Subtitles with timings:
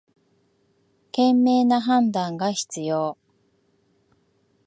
[1.11, 3.19] 賢明な判断が必要